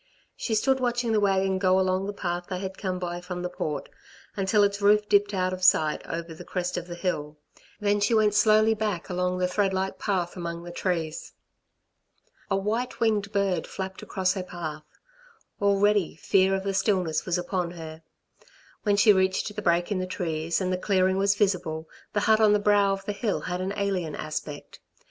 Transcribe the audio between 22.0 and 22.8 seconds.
the hut on the